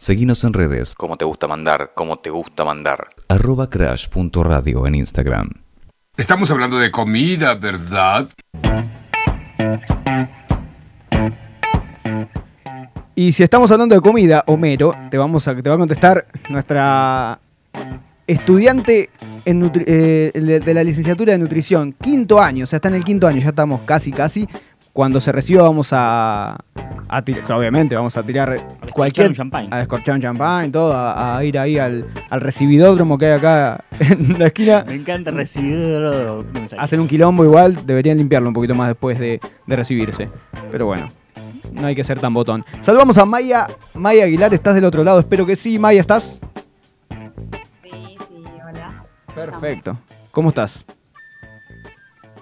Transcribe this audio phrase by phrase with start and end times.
[0.00, 3.08] Seguinos en redes, como te gusta mandar, como te gusta mandar.
[3.28, 5.48] Arroba crash.radio en Instagram.
[6.18, 8.28] Estamos hablando de comida, ¿verdad?
[13.14, 17.38] Y si estamos hablando de comida, Homero, te, vamos a, te va a contestar nuestra
[18.26, 19.08] estudiante
[19.46, 22.96] en nutri- eh, de de la licenciatura de nutrición, quinto año, o sea, está en
[22.96, 24.46] el quinto año, ya estamos casi, casi.
[24.96, 26.56] Cuando se reciba vamos a,
[27.06, 28.58] a tirar, obviamente, vamos a tirar
[28.94, 29.28] cualquier...
[29.28, 29.68] un champagne.
[29.70, 33.84] A descorchar un champán, todo, a, a ir ahí al, al recibidódromo que hay acá
[34.00, 34.84] en la esquina.
[34.86, 36.40] Me encanta me sale.
[36.78, 40.30] Hacen un quilombo igual, deberían limpiarlo un poquito más después de, de recibirse.
[40.70, 41.08] Pero bueno,
[41.72, 42.64] no hay que ser tan botón.
[42.80, 43.66] Saludamos a Maya.
[43.92, 45.20] Maya Aguilar, ¿estás del otro lado?
[45.20, 45.78] Espero que sí.
[45.78, 46.40] Maya, ¿estás?
[47.82, 49.04] Sí, sí, hola.
[49.34, 49.98] Perfecto.
[50.30, 50.86] ¿Cómo estás?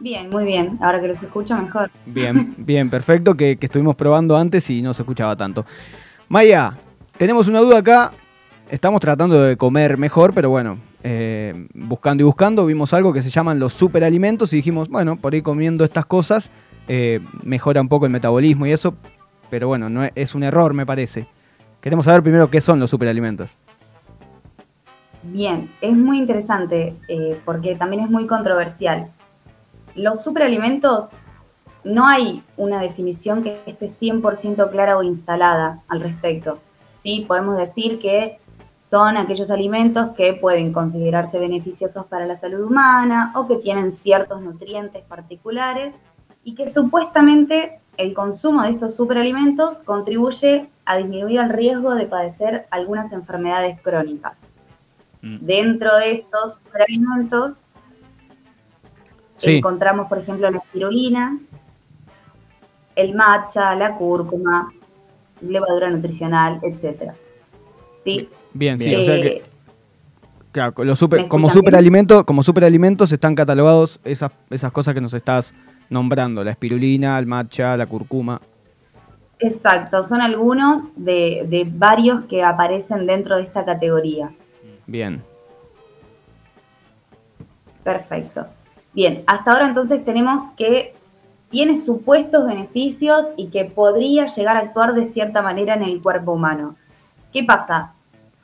[0.00, 0.78] Bien, muy bien.
[0.80, 1.90] Ahora que los escucho mejor.
[2.06, 5.64] Bien, bien, perfecto, que, que estuvimos probando antes y no se escuchaba tanto.
[6.28, 6.74] Maya,
[7.16, 8.12] tenemos una duda acá.
[8.70, 13.30] Estamos tratando de comer mejor, pero bueno, eh, buscando y buscando, vimos algo que se
[13.30, 16.50] llaman los superalimentos y dijimos, bueno, por ahí comiendo estas cosas
[16.88, 18.94] eh, mejora un poco el metabolismo y eso,
[19.50, 21.26] pero bueno, no es, es un error, me parece.
[21.80, 23.54] Queremos saber primero qué son los superalimentos.
[25.22, 29.08] Bien, es muy interesante eh, porque también es muy controversial.
[29.98, 31.10] Los superalimentos
[31.82, 36.58] no hay una definición que esté 100% clara o instalada al respecto.
[37.02, 37.24] ¿sí?
[37.26, 38.38] Podemos decir que
[38.90, 44.40] son aquellos alimentos que pueden considerarse beneficiosos para la salud humana o que tienen ciertos
[44.40, 45.94] nutrientes particulares
[46.44, 52.66] y que supuestamente el consumo de estos superalimentos contribuye a disminuir el riesgo de padecer
[52.70, 54.38] algunas enfermedades crónicas.
[55.22, 55.38] Mm.
[55.40, 57.56] Dentro de estos superalimentos
[59.38, 59.56] Sí.
[59.56, 61.38] encontramos, por ejemplo, la espirulina,
[62.96, 64.72] el matcha, la cúrcuma,
[65.40, 67.12] levadura nutricional, etc.
[68.04, 68.28] ¿Sí?
[68.52, 69.42] Bien, sí, o sea Eh, que
[70.50, 75.54] claro, super- ¿me como superalimentos, como superalimentos están catalogados esas, esas cosas que nos estás
[75.90, 78.40] nombrando, la espirulina, el matcha, la curcuma.
[79.38, 84.30] Exacto, son algunos de, de varios que aparecen dentro de esta categoría.
[84.86, 85.22] Bien.
[87.84, 88.46] Perfecto.
[88.94, 90.94] Bien, hasta ahora entonces tenemos que
[91.50, 96.32] tiene supuestos beneficios y que podría llegar a actuar de cierta manera en el cuerpo
[96.32, 96.76] humano.
[97.32, 97.92] ¿Qué pasa?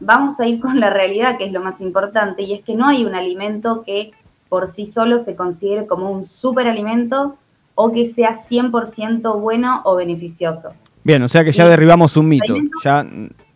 [0.00, 2.86] Vamos a ir con la realidad, que es lo más importante, y es que no
[2.86, 4.12] hay un alimento que
[4.48, 7.36] por sí solo se considere como un superalimento
[7.74, 10.72] o que sea 100% bueno o beneficioso.
[11.04, 12.54] Bien, o sea que ya derribamos un mito.
[12.84, 13.06] Ya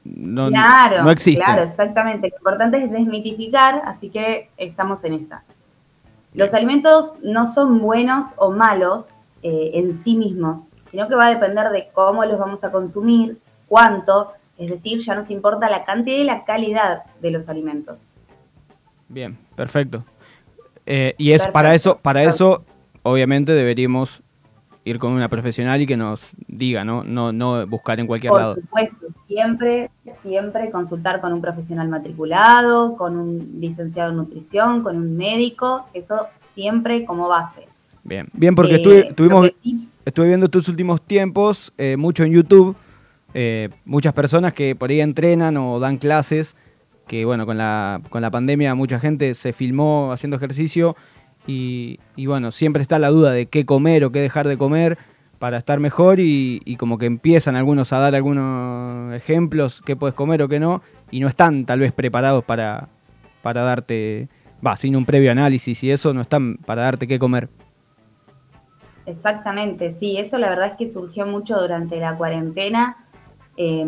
[0.05, 1.43] no, claro, no existe.
[1.43, 2.29] claro, exactamente.
[2.31, 5.43] Lo importante es desmitificar, así que estamos en esta.
[6.37, 9.07] Los alimentos no son buenos o malos
[9.43, 13.39] eh, en sí mismos, sino que va a depender de cómo los vamos a consumir,
[13.67, 17.99] cuánto, es decir, ya nos importa la cantidad y la calidad de los alimentos.
[19.09, 20.05] Bien, perfecto.
[20.85, 22.63] Eh, y es para eso, para eso,
[23.03, 24.23] obviamente deberíamos
[24.87, 27.03] ir con una profesional y que nos diga, ¿no?
[27.03, 28.55] No, no buscar en cualquier Por lado.
[28.55, 29.91] supuesto, siempre,
[30.23, 36.29] siempre consultar con un profesional matriculado, con un licenciado en nutrición, con un médico, eso
[36.55, 37.63] siempre como base.
[38.05, 41.97] Bien, bien, porque Eh, estuve, lo tuvimos, que sí- estuve viendo estos últimos tiempos eh,
[41.97, 42.77] mucho en YouTube,
[43.35, 46.55] eh, muchas personas que por ahí entrenan o dan clases,
[47.09, 50.95] que bueno, con la, con la pandemia mucha gente se filmó haciendo ejercicio
[51.47, 54.99] y, bueno, siempre está la duda de qué comer o qué dejar de comer
[55.39, 60.43] para estar mejor y, como que empiezan algunos a dar algunos ejemplos, qué puedes comer
[60.43, 62.89] o qué no, y no están tal vez preparados para,
[63.43, 64.29] para darte,
[64.67, 67.49] va, sin un previo análisis y eso, no están para darte qué comer.
[69.05, 72.97] Exactamente, sí, eso la verdad es que surgió mucho durante la cuarentena.
[73.57, 73.87] Eh,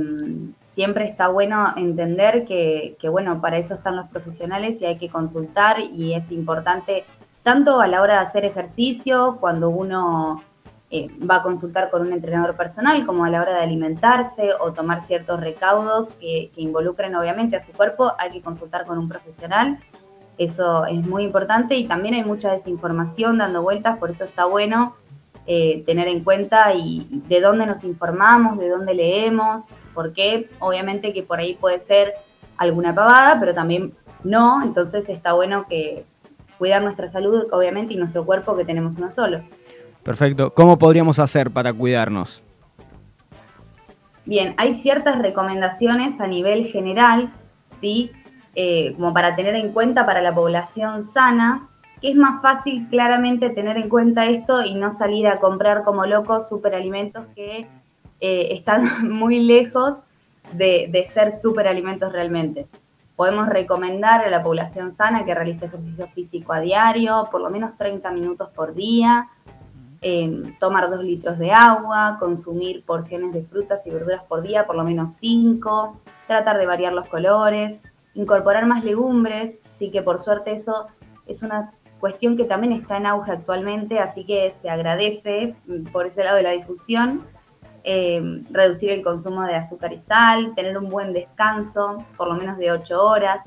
[0.78, 5.80] siempre está bueno entender que, bueno, para eso están los profesionales y hay que consultar
[5.80, 7.02] y es importante
[7.48, 10.42] tanto a la hora de hacer ejercicio, cuando uno
[10.90, 14.74] eh, va a consultar con un entrenador personal, como a la hora de alimentarse o
[14.74, 19.78] tomar ciertos recaudos que, involucren obviamente a su cuerpo, hay que consultar con un profesional.
[20.36, 24.94] Eso es muy importante y también hay mucha desinformación dando vueltas, por eso está bueno
[25.46, 29.64] eh, tener en cuenta de dónde nos informamos, de dónde leemos,
[29.94, 32.12] porque obviamente que por ahí puede ser
[32.58, 36.04] alguna pavada, pero también no, entonces está bueno que
[36.58, 39.40] cuidar nuestra salud, obviamente, y nuestro cuerpo que tenemos uno solo.
[40.02, 40.52] Perfecto.
[40.52, 42.42] ¿Cómo podríamos hacer para cuidarnos?
[44.24, 47.30] Bien, hay ciertas recomendaciones a nivel general,
[47.80, 48.10] ¿sí?
[48.54, 51.68] Eh, como para tener en cuenta para la población sana,
[52.00, 56.06] que es más fácil claramente tener en cuenta esto y no salir a comprar como
[56.06, 57.66] locos superalimentos que
[58.20, 59.94] eh, están muy lejos
[60.52, 62.66] de, de ser superalimentos realmente.
[63.18, 67.76] Podemos recomendar a la población sana que realice ejercicio físico a diario, por lo menos
[67.76, 69.26] 30 minutos por día,
[70.00, 74.76] eh, tomar 2 litros de agua, consumir porciones de frutas y verduras por día, por
[74.76, 75.96] lo menos 5,
[76.28, 77.80] tratar de variar los colores,
[78.14, 80.86] incorporar más legumbres, sí que por suerte eso
[81.26, 85.56] es una cuestión que también está en auge actualmente, así que se agradece
[85.90, 87.24] por ese lado de la difusión
[87.84, 92.58] eh, reducir el consumo de azúcar y sal, tener un buen descanso, por lo menos
[92.58, 93.40] de 8 horas.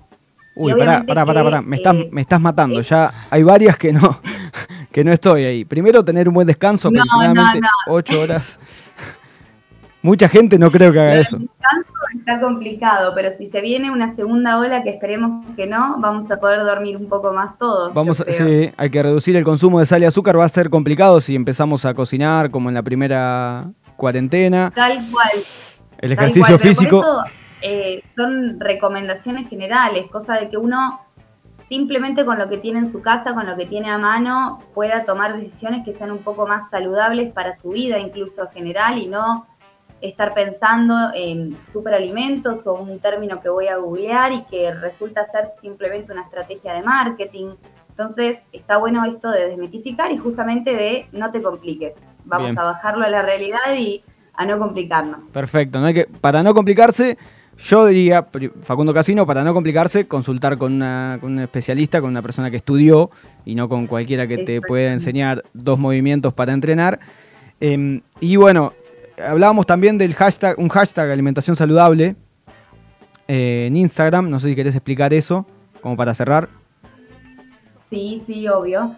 [0.56, 3.78] Uy, pará, pará, pará, pará, me estás, eh, me estás matando, eh, ya hay varias
[3.78, 4.20] que no,
[4.92, 5.66] que no estoy ahí.
[5.66, 8.60] Primero tener un buen descanso, aproximadamente 8 horas.
[10.02, 11.38] Mucha gente no creo que haga eso.
[11.38, 15.98] El descanso está complicado, pero si se viene una segunda ola, que esperemos que no,
[16.00, 17.94] vamos a poder dormir un poco más todos.
[17.94, 21.22] Vamos, sí, hay que reducir el consumo de sal y azúcar, va a ser complicado
[21.22, 23.70] si empezamos a cocinar como en la primera
[24.02, 24.72] cuarentena.
[24.74, 25.30] Tal cual.
[26.00, 27.04] El ejercicio físico.
[27.62, 31.00] Eh, son recomendaciones generales, cosa de que uno
[31.70, 35.06] simplemente con lo que tiene en su casa, con lo que tiene a mano, pueda
[35.06, 39.46] tomar decisiones que sean un poco más saludables para su vida, incluso general, y no
[40.02, 45.46] estar pensando en superalimentos o un término que voy a googlear y que resulta ser
[45.62, 47.52] simplemente una estrategia de marketing.
[47.90, 51.94] Entonces, está bueno esto de desmitificar y justamente de no te compliques.
[52.26, 54.04] Vamos a bajarlo a la realidad y
[54.34, 55.22] a no complicarnos.
[55.32, 57.18] Perfecto, no hay que, para no complicarse,
[57.68, 58.26] yo diría,
[58.62, 62.58] Facundo Casino, para no complicarse, consultar con, una, con un especialista, con una persona que
[62.58, 63.12] estudió
[63.46, 67.00] y no con cualquiera que te pueda enseñar dos movimientos para entrenar.
[67.60, 68.74] Em, y bueno,
[69.24, 72.16] hablábamos también del hashtag, un hashtag alimentación saludable
[73.28, 74.30] eh, en Instagram.
[74.30, 75.46] No sé si querés explicar eso,
[75.82, 76.50] como para cerrar.
[77.84, 78.96] Sí, sí, obvio.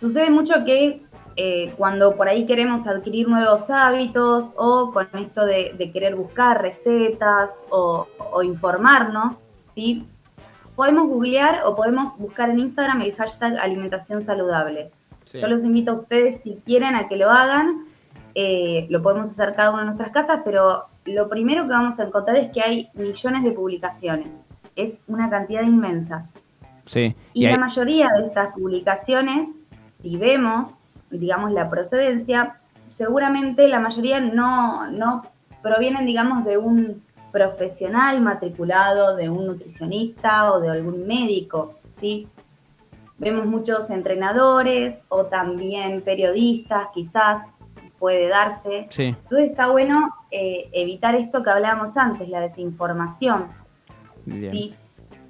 [0.00, 1.02] Sucede mucho que
[1.40, 7.50] eh, cuando por ahí queremos adquirir nuevos hábitos o con esto de, querer buscar recetas
[7.70, 8.08] o,
[8.42, 9.36] informarnos,
[9.72, 10.04] ¿sí?
[10.74, 14.90] podemos googlear o podemos buscar en Instagram el hashtag alimentación saludable.
[15.32, 17.84] Yo los invito a ustedes si quieren a que lo hagan.
[18.34, 22.02] Eh, lo podemos hacer cada uno en nuestras casas, pero lo primero que vamos a
[22.02, 24.34] encontrar es que hay millones de publicaciones.
[24.74, 26.26] Es una cantidad inmensa.
[26.84, 27.14] Sí.
[27.32, 29.48] Y, la mayoría de estas publicaciones,
[29.92, 30.70] si vemos,
[31.10, 32.56] digamos, la procedencia,
[32.92, 35.24] seguramente la mayoría no, no
[35.62, 37.02] provienen, digamos, de un
[37.32, 42.26] profesional matriculado, de un nutricionista o de algún médico, ¿sí?
[43.18, 47.48] Vemos muchos entrenadores o también periodistas, quizás
[47.98, 48.86] puede darse.
[48.90, 49.06] Sí.
[49.06, 53.46] Entonces está bueno eh, evitar esto que hablábamos antes, la desinformación.
[54.24, 54.74] ¿sí?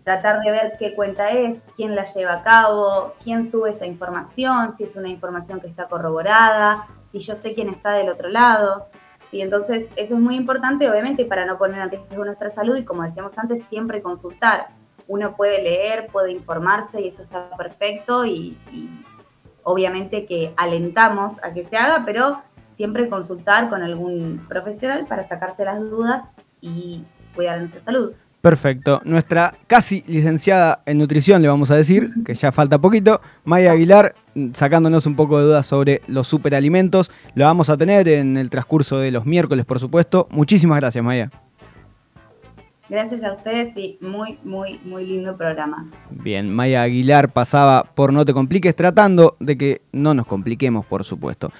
[0.08, 4.74] Tratar de ver qué cuenta es, quién la lleva a cabo, quién sube esa información,
[4.78, 8.86] si es una información que está corroborada, si yo sé quién está del otro lado.
[9.30, 12.86] Y entonces eso es muy importante, obviamente, para no poner en riesgo nuestra salud y
[12.86, 14.68] como decíamos antes, siempre consultar.
[15.08, 18.56] Uno puede leer, puede informarse y eso está perfecto y,
[19.62, 22.40] obviamente que alentamos a que se haga, pero
[22.72, 26.30] siempre consultar con algún profesional para sacarse las dudas
[26.62, 27.04] y
[27.34, 28.14] cuidar nuestra salud.
[28.40, 29.00] Perfecto.
[29.04, 34.14] Nuestra casi licenciada en nutrición, le vamos a decir, que ya falta poquito, Maya Aguilar,
[34.54, 37.10] sacándonos un poco de dudas sobre los superalimentos.
[37.34, 40.28] Lo vamos a tener en el transcurso de los miércoles, por supuesto.
[40.30, 41.30] Muchísimas gracias, Maya.
[42.88, 45.86] Gracias a ustedes y muy, muy, muy lindo programa.
[46.10, 51.04] Bien, Maya Aguilar pasaba por No Te Compliques, tratando de que no nos compliquemos, por
[51.04, 51.52] supuesto.